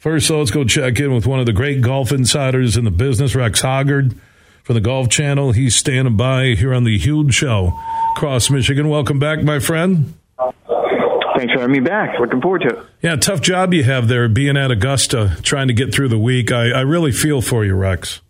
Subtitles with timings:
[0.00, 2.90] First, so let's go check in with one of the great golf insiders in the
[2.90, 4.16] business, Rex Hoggard
[4.62, 5.52] from the Golf Channel.
[5.52, 7.78] He's standing by here on the Huge Show
[8.16, 8.88] across Michigan.
[8.88, 10.14] Welcome back, my friend.
[10.38, 12.18] Thanks for having me back.
[12.18, 12.86] Looking forward to it.
[13.02, 16.50] Yeah, tough job you have there being at Augusta, trying to get through the week.
[16.50, 18.22] I, I really feel for you, Rex.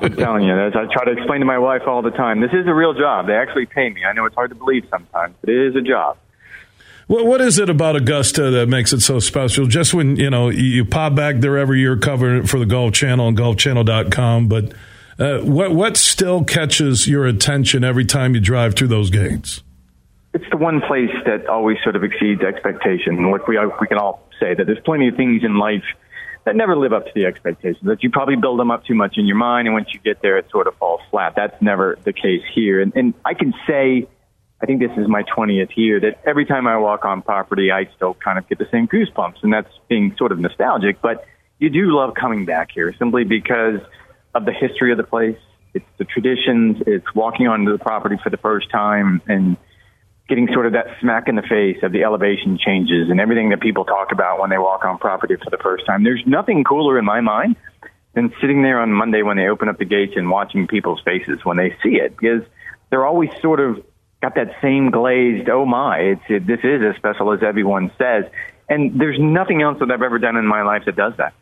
[0.00, 2.50] I'm telling you, as I try to explain to my wife all the time, this
[2.52, 3.28] is a real job.
[3.28, 4.04] They actually pay me.
[4.04, 6.18] I know it's hard to believe sometimes, but it is a job.
[7.06, 9.66] What what is it about Augusta that makes it so special?
[9.66, 12.94] Just when you know you pop back there every year covering it for the Golf
[12.94, 14.72] Channel and GolfChannel.com, but
[15.18, 19.62] uh, what what still catches your attention every time you drive through those gates?
[20.34, 23.30] It's the one place that always sort of exceeds expectation.
[23.30, 25.84] Look, we we can all say that there's plenty of things in life
[26.44, 27.84] that never live up to the expectations.
[27.84, 30.22] That you probably build them up too much in your mind, and once you get
[30.22, 31.34] there, it sort of falls flat.
[31.36, 32.80] That's never the case here.
[32.80, 34.08] And, and I can say
[34.62, 37.88] I think this is my 20th year that every time I walk on property, I
[37.96, 39.42] still kind of get the same goosebumps.
[39.42, 41.26] And that's being sort of nostalgic, but
[41.58, 43.80] you do love coming back here simply because
[44.34, 45.38] of the history of the place.
[45.74, 46.76] It's the traditions.
[46.86, 49.56] It's walking onto the property for the first time and
[50.28, 53.60] getting sort of that smack in the face of the elevation changes and everything that
[53.60, 56.04] people talk about when they walk on property for the first time.
[56.04, 57.56] There's nothing cooler in my mind
[58.14, 61.44] than sitting there on Monday when they open up the gates and watching people's faces
[61.44, 62.42] when they see it because
[62.90, 63.82] they're always sort of
[64.22, 68.24] got that same glazed, oh my, it's, it, this is as special as everyone says.
[68.68, 71.34] And there's nothing else that I've ever done in my life that does that.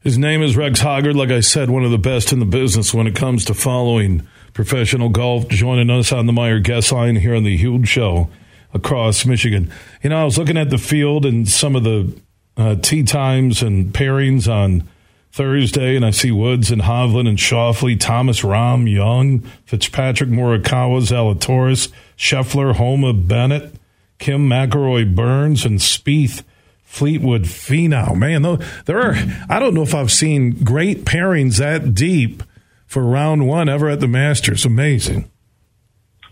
[0.00, 1.14] His name is Rex Hoggard.
[1.14, 4.26] Like I said, one of the best in the business when it comes to following
[4.52, 5.48] professional golf.
[5.48, 8.28] Joining us on the Meijer guest line here on the Huge Show
[8.74, 9.70] across Michigan.
[10.02, 12.18] You know, I was looking at the field and some of the
[12.56, 14.88] uh, tee times and pairings on
[15.32, 21.92] Thursday, and I see Woods and Hovland and Schauffele, Thomas Rahm, Young, Fitzpatrick, Morikawa, Zalatoris,
[22.16, 23.74] Scheffler, Homa, Bennett,
[24.18, 26.42] Kim McIlroy, Burns, and Spieth,
[26.82, 28.16] Fleetwood, Finau.
[28.16, 28.42] Man,
[28.86, 29.14] there are.
[29.48, 32.42] I don't know if I've seen great pairings that deep
[32.86, 34.64] for round one ever at the Masters.
[34.64, 35.30] Amazing.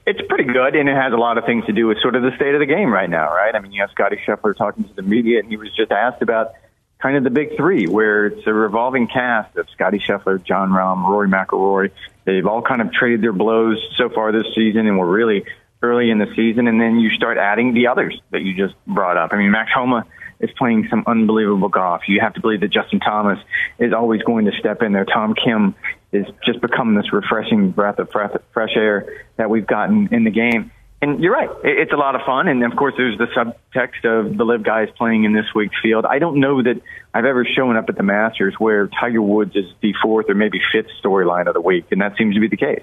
[0.04, 2.22] It's pretty good, and it has a lot of things to do with sort of
[2.22, 3.54] the state of the game right now, right?
[3.54, 6.22] I mean, you have Scotty Scheffler talking to the media, and he was just asked
[6.22, 6.54] about
[7.00, 11.08] kind of the big three, where it's a revolving cast of Scotty Scheffler, Jon Rahm,
[11.08, 11.90] Rory McIlroy.
[12.24, 15.44] They've all kind of traded their blows so far this season, and we're really
[15.82, 16.66] early in the season.
[16.66, 19.32] And then you start adding the others that you just brought up.
[19.32, 20.04] I mean, Max Homa
[20.40, 22.02] is playing some unbelievable golf.
[22.08, 23.38] You have to believe that Justin Thomas
[23.78, 25.04] is always going to step in there.
[25.04, 25.74] Tom Kim
[26.12, 30.70] is just become this refreshing breath of fresh air that we've gotten in the game
[31.00, 31.50] and you're right.
[31.62, 32.48] It's a lot of fun.
[32.48, 36.04] And of course, there's the subtext of the LIV guys playing in this week's field.
[36.04, 36.82] I don't know that
[37.14, 40.60] I've ever shown up at the Masters where Tiger Woods is the fourth or maybe
[40.72, 41.86] fifth storyline of the week.
[41.92, 42.82] And that seems to be the case.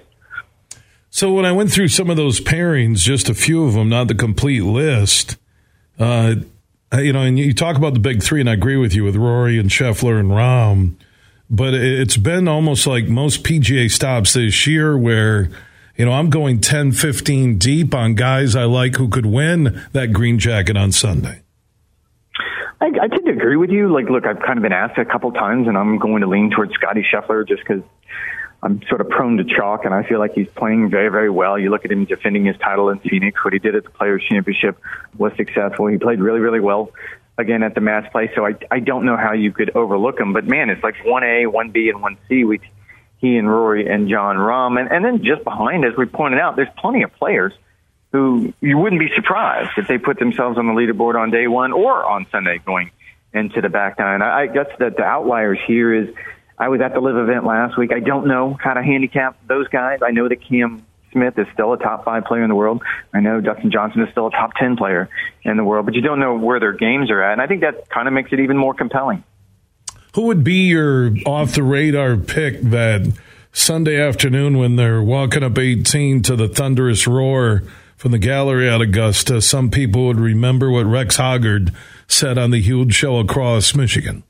[1.09, 4.07] So when I went through some of those pairings, just a few of them, not
[4.07, 5.37] the complete list,
[5.99, 6.35] uh,
[6.93, 9.15] you know, and you talk about the big three, and I agree with you with
[9.17, 10.95] Rory and Scheffler and Rahm,
[11.49, 15.49] but it's been almost like most PGA stops this year where–
[15.97, 20.13] you know, I'm going 10, 15 deep on guys I like who could win that
[20.13, 21.41] green jacket on Sunday.
[22.81, 23.91] I, I tend to agree with you.
[23.93, 26.51] Like, look, I've kind of been asked a couple times, and I'm going to lean
[26.51, 27.83] towards Scotty Scheffler just because
[28.61, 31.57] I'm sort of prone to chalk, and I feel like he's playing very, very well.
[31.57, 33.43] You look at him defending his title in Phoenix.
[33.43, 34.77] What he did at the Players Championship
[35.17, 35.87] was successful.
[35.87, 36.91] He played really, really well
[37.37, 38.31] again at the match play.
[38.35, 40.33] So I, I don't know how you could overlook him.
[40.33, 42.43] But man, it's like one A, one B, and one C.
[42.43, 42.59] We
[43.17, 44.79] he and Rory and Jon Rahm.
[44.79, 47.53] And, and then just behind, as we pointed out, there's plenty of players
[48.11, 51.73] who you wouldn't be surprised if they put themselves on the leaderboard on day one
[51.73, 52.91] or on Sunday going
[53.33, 54.21] into the back nine.
[54.21, 56.15] I, I guess that the outliers here is
[56.57, 57.91] I was at the LIV event last week.
[57.91, 59.99] I don't know how to handicap those guys.
[60.01, 62.81] I know that Cam Smith is still a top five player in the world.
[63.13, 65.09] I know Dustin Johnson is still a top 10 player
[65.43, 67.33] in the world, but you don't know where their games are at.
[67.33, 69.23] And I think that kind of makes it even more compelling.
[70.15, 73.01] Who would be your off the radar pick that
[73.51, 77.63] Sunday afternoon when they're walking up 18 to the thunderous roar
[77.97, 79.41] from the gallery at Augusta?
[79.41, 81.75] Some people would remember what Rex Hoggard
[82.07, 84.23] said on the huge show across Michigan.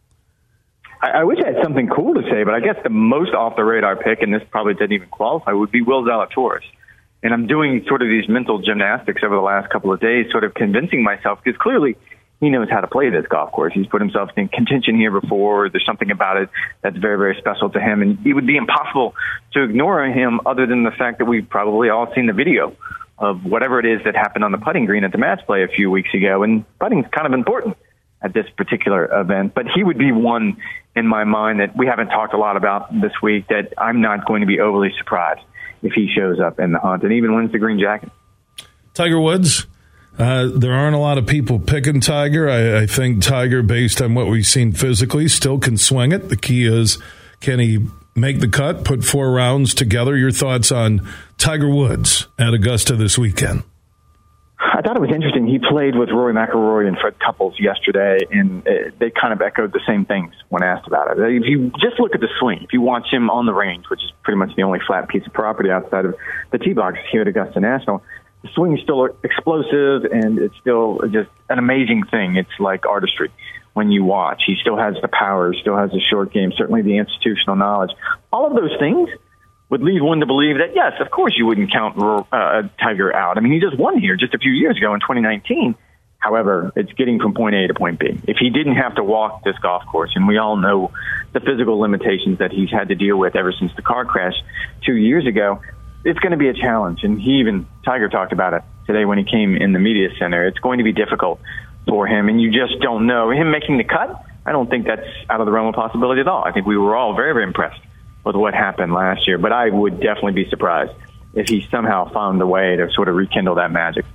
[1.03, 3.55] I, I wish I had something cool to say, but I guess the most off
[3.55, 6.65] the radar pick, and this probably didn't even qualify, would be Will Zalatoris.
[7.21, 10.45] And I'm doing sort of these mental gymnastics over the last couple of days, sort
[10.45, 11.95] of convincing myself, because clearly
[12.39, 13.73] he knows how to play this golf course.
[13.73, 15.69] He's put himself in contention here before.
[15.69, 16.49] There's something about it
[16.81, 18.01] that's very, very special to him.
[18.01, 19.15] And it would be impossible
[19.53, 22.75] to ignore him other than the fact that we've probably all seen the video
[23.17, 25.67] of whatever it is that happened on the putting green at the match play a
[25.67, 26.43] few weeks ago.
[26.43, 27.77] And putting's kind of important
[28.21, 29.53] at this particular event.
[29.53, 30.57] But he would be one
[30.95, 34.25] in my mind that we haven't talked a lot about this week that I'm not
[34.25, 35.41] going to be overly surprised
[35.81, 38.09] if he shows up in the hunt and even wins the green jacket.
[38.93, 39.67] Tiger Woods
[40.17, 42.49] Uh, there aren't a lot of people picking Tiger.
[42.49, 46.29] I, I, think Tiger, based on what we've seen physically, still can swing it.
[46.29, 46.97] The key is
[47.41, 47.85] can he
[48.15, 50.15] make the cut, put four rounds together?
[50.15, 51.05] Your thoughts on
[51.37, 53.63] Tiger Woods at Augusta this weekend?
[54.57, 55.47] I thought it was interesting.
[55.47, 59.73] He played with Rory McIlroy and Fred Couples yesterday, and uh, they kind of echoed
[59.73, 61.19] the same things when asked about it.
[61.19, 64.01] If you just look at the swing, if you watch him on the range, which
[64.01, 66.15] is pretty much the only flat piece of property outside of
[66.51, 68.01] the tee box here at Augusta National,
[68.53, 72.35] swing is still explosive, and it's still just an amazing thing.
[72.35, 73.31] It's like artistry
[73.73, 74.43] when you watch.
[74.45, 77.91] He still has the power, still has the short game, certainly the institutional knowledge.
[78.31, 79.09] All of those things
[79.69, 81.97] would lead one to believe that, yes, of course you wouldn't count
[82.31, 83.37] uh, Tiger out.
[83.37, 85.75] I mean, he just won here just a few years ago in 2019.
[86.19, 88.19] However, it's getting from point A to point B.
[88.27, 90.91] If he didn't have to walk this golf course, and we all know
[91.33, 94.33] the physical limitations that he's had to deal with ever since the car crash
[94.83, 95.61] two years ago,
[96.05, 97.03] it's going to be a challenge.
[97.03, 100.45] And he even, Tiger talked about it today when he came in the media center.
[100.45, 101.41] It's going to be difficult
[101.87, 103.31] for him, and you just don't know.
[103.31, 106.27] Him making the cut, I don't think that's out of the realm of possibility at
[106.27, 106.43] all.
[106.43, 107.81] I think we were all very, very impressed
[108.23, 109.37] with what happened last year.
[109.37, 110.93] But I would definitely be surprised
[111.33, 114.05] if he somehow found a way to sort of rekindle that magic.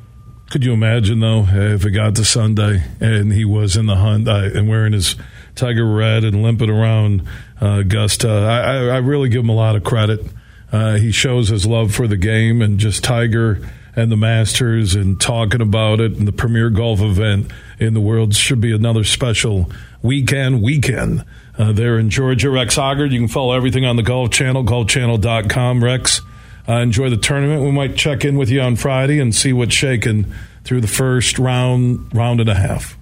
[0.50, 4.26] Could you imagine though if it got to Sunday and he was in the hunt
[4.26, 5.14] uh, and wearing his
[5.54, 7.22] Tiger red and limping around
[7.62, 8.28] uh, Augusta?
[8.28, 10.26] I, I, really give him a lot of credit.
[10.72, 13.60] Uh, he shows his love for the game and just Tiger
[13.96, 18.34] and the Masters and talking about it and the premier golf event in the world
[18.34, 19.70] should be another special
[20.02, 21.24] weekend weekend
[21.58, 22.50] uh, there in Georgia.
[22.50, 25.82] Rex Hoggard, you can follow everything on the Golf Channel, golfchannel.com.
[25.82, 26.20] Rex,
[26.68, 27.62] uh, enjoy the tournament.
[27.62, 30.32] We might check in with you on Friday and see what's shaking
[30.64, 32.96] through the first round, round and a half.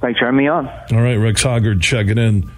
[0.00, 0.68] Thanks for having me on.
[0.68, 2.50] All right, Rex Hoggard checking in